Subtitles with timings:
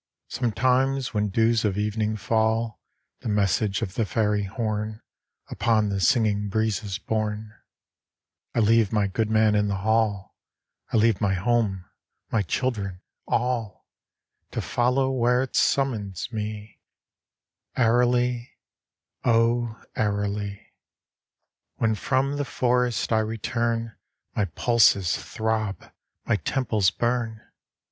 [0.31, 0.35] hi.
[0.39, 2.81] Sometimes, when dews of evening fall,
[3.19, 5.03] The message of the fairy horn
[5.51, 7.53] Upon the singing breeze is borne:
[8.55, 10.35] I leave my good man in the hall,
[10.91, 11.85] I leave my home,
[12.31, 13.85] my children, all,
[14.49, 16.79] To follow where it summons me,
[17.77, 18.57] Airily,
[19.23, 20.49] O airily.
[20.55, 20.63] iv.
[21.75, 23.95] When from the forest I return,
[24.35, 25.91] My pulses throb,
[26.25, 27.39] my temples burn.